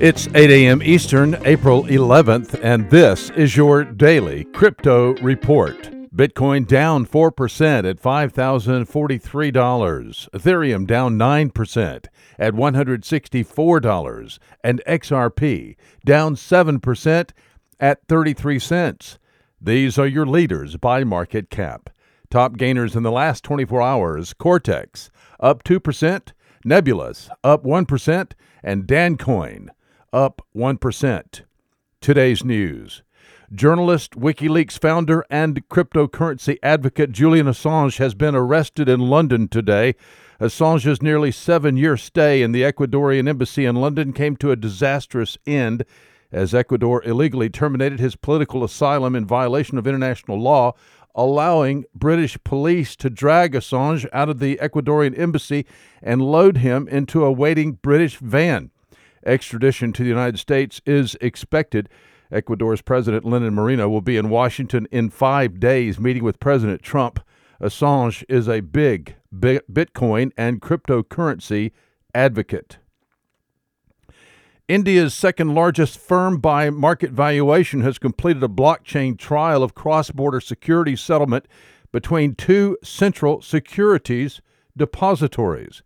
It's 0.00 0.26
8 0.28 0.50
a.m. 0.50 0.82
Eastern, 0.82 1.36
April 1.44 1.84
11th, 1.84 2.58
and 2.62 2.88
this 2.88 3.28
is 3.28 3.54
your 3.54 3.84
daily 3.84 4.44
crypto 4.44 5.12
report. 5.16 5.90
Bitcoin 6.16 6.66
down 6.66 7.04
4% 7.04 7.86
at 7.86 8.00
$5,043. 8.00 10.30
Ethereum 10.30 10.86
down 10.86 11.18
9% 11.18 12.06
at 12.38 12.54
$164. 12.54 14.38
And 14.64 14.82
XRP 14.86 15.76
down 16.06 16.34
7% 16.34 17.30
at 17.78 18.08
33 18.08 18.58
cents. 18.58 19.18
These 19.60 19.98
are 19.98 20.06
your 20.06 20.24
leaders 20.24 20.78
by 20.78 21.04
market 21.04 21.50
cap. 21.50 21.90
Top 22.30 22.56
gainers 22.56 22.96
in 22.96 23.02
the 23.02 23.12
last 23.12 23.44
24 23.44 23.82
hours 23.82 24.32
Cortex 24.32 25.10
up 25.38 25.62
2%, 25.62 26.32
Nebulas 26.64 27.28
up 27.44 27.64
1%, 27.64 28.32
and 28.62 28.84
Dancoin 28.84 29.68
up 30.12 30.46
1%. 30.54 31.42
Today's 32.00 32.44
news. 32.44 33.02
Journalist, 33.52 34.12
WikiLeaks 34.12 34.78
founder, 34.78 35.24
and 35.28 35.68
cryptocurrency 35.68 36.58
advocate 36.62 37.10
Julian 37.10 37.46
Assange 37.46 37.98
has 37.98 38.14
been 38.14 38.34
arrested 38.34 38.88
in 38.88 39.00
London 39.00 39.48
today. 39.48 39.94
Assange's 40.40 41.02
nearly 41.02 41.30
seven 41.32 41.76
year 41.76 41.96
stay 41.96 42.42
in 42.42 42.52
the 42.52 42.62
Ecuadorian 42.62 43.28
embassy 43.28 43.64
in 43.64 43.76
London 43.76 44.12
came 44.12 44.36
to 44.36 44.50
a 44.50 44.56
disastrous 44.56 45.36
end 45.46 45.84
as 46.32 46.54
Ecuador 46.54 47.02
illegally 47.04 47.50
terminated 47.50 47.98
his 47.98 48.16
political 48.16 48.62
asylum 48.62 49.16
in 49.16 49.26
violation 49.26 49.78
of 49.78 49.86
international 49.86 50.40
law, 50.40 50.72
allowing 51.14 51.84
British 51.94 52.38
police 52.44 52.94
to 52.96 53.10
drag 53.10 53.52
Assange 53.52 54.08
out 54.12 54.28
of 54.28 54.38
the 54.38 54.56
Ecuadorian 54.62 55.18
embassy 55.18 55.66
and 56.00 56.22
load 56.22 56.58
him 56.58 56.86
into 56.88 57.24
a 57.24 57.32
waiting 57.32 57.72
British 57.72 58.16
van. 58.18 58.70
Extradition 59.24 59.92
to 59.92 60.02
the 60.02 60.08
United 60.08 60.38
States 60.38 60.80
is 60.86 61.16
expected. 61.20 61.88
Ecuador's 62.32 62.80
President 62.80 63.24
Lenin 63.24 63.54
Moreno 63.54 63.88
will 63.88 64.00
be 64.00 64.16
in 64.16 64.30
Washington 64.30 64.86
in 64.90 65.10
five 65.10 65.60
days 65.60 65.98
meeting 65.98 66.24
with 66.24 66.40
President 66.40 66.82
Trump. 66.82 67.20
Assange 67.60 68.24
is 68.28 68.48
a 68.48 68.60
big 68.60 69.16
Bitcoin 69.34 70.32
and 70.36 70.60
cryptocurrency 70.60 71.72
advocate. 72.14 72.78
India's 74.68 75.12
second 75.12 75.54
largest 75.54 75.98
firm 75.98 76.38
by 76.38 76.70
market 76.70 77.10
valuation 77.10 77.80
has 77.80 77.98
completed 77.98 78.42
a 78.42 78.48
blockchain 78.48 79.18
trial 79.18 79.64
of 79.64 79.74
cross 79.74 80.12
border 80.12 80.40
security 80.40 80.94
settlement 80.94 81.46
between 81.92 82.36
two 82.36 82.78
central 82.82 83.42
securities 83.42 84.40
depositories. 84.76 85.82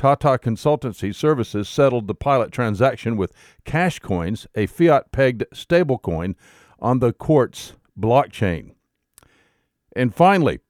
Tata 0.00 0.38
Consultancy 0.42 1.14
Services 1.14 1.68
settled 1.68 2.06
the 2.06 2.14
pilot 2.14 2.52
transaction 2.52 3.18
with 3.18 3.34
Cashcoins, 3.66 4.46
a 4.54 4.64
fiat 4.64 5.12
pegged 5.12 5.44
stablecoin, 5.52 6.36
on 6.78 7.00
the 7.00 7.12
Quartz 7.12 7.74
blockchain. 8.00 8.70
And 9.94 10.14
finally, 10.14 10.60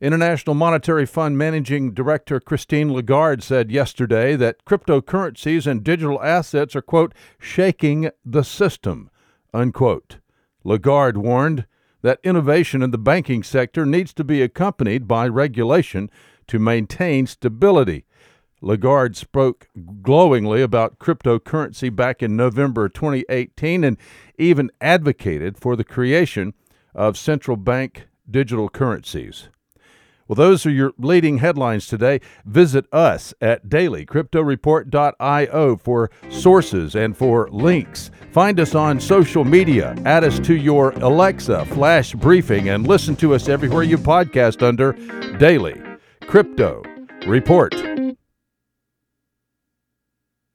International 0.00 0.54
Monetary 0.54 1.06
Fund 1.06 1.38
Managing 1.38 1.94
Director 1.94 2.40
Christine 2.40 2.92
Lagarde 2.92 3.40
said 3.40 3.70
yesterday 3.70 4.34
that 4.34 4.64
cryptocurrencies 4.64 5.64
and 5.64 5.84
digital 5.84 6.20
assets 6.20 6.74
are, 6.74 6.82
quote, 6.82 7.14
shaking 7.38 8.10
the 8.24 8.42
system, 8.42 9.10
unquote. 9.54 10.18
Lagarde 10.64 11.18
warned 11.20 11.66
that 12.02 12.18
innovation 12.24 12.82
in 12.82 12.90
the 12.90 12.98
banking 12.98 13.44
sector 13.44 13.86
needs 13.86 14.12
to 14.12 14.24
be 14.24 14.42
accompanied 14.42 15.06
by 15.06 15.28
regulation 15.28 16.10
to 16.48 16.58
maintain 16.58 17.28
stability. 17.28 18.06
Lagarde 18.62 19.16
spoke 19.16 19.68
glowingly 20.02 20.62
about 20.62 20.98
cryptocurrency 20.98 21.94
back 21.94 22.22
in 22.22 22.34
November 22.36 22.88
2018 22.88 23.84
and 23.84 23.98
even 24.38 24.70
advocated 24.80 25.58
for 25.58 25.76
the 25.76 25.84
creation 25.84 26.54
of 26.94 27.18
central 27.18 27.56
bank 27.56 28.06
digital 28.30 28.68
currencies. 28.68 29.48
Well, 30.28 30.36
those 30.36 30.64
are 30.64 30.70
your 30.70 30.92
leading 30.96 31.38
headlines 31.38 31.88
today. 31.88 32.20
Visit 32.46 32.86
us 32.92 33.34
at 33.40 33.66
dailycryptoreport.io 33.66 35.76
for 35.76 36.12
sources 36.30 36.94
and 36.94 37.16
for 37.16 37.48
links. 37.50 38.12
Find 38.30 38.60
us 38.60 38.74
on 38.74 38.98
social 39.00 39.44
media, 39.44 39.94
add 40.06 40.24
us 40.24 40.38
to 40.40 40.54
your 40.54 40.92
Alexa 40.92 41.66
flash 41.66 42.14
briefing, 42.14 42.70
and 42.70 42.86
listen 42.86 43.14
to 43.16 43.34
us 43.34 43.48
everywhere 43.48 43.82
you 43.82 43.98
podcast 43.98 44.62
under 44.62 44.92
Daily 45.38 45.82
Crypto 46.22 46.82
Report. 47.26 48.01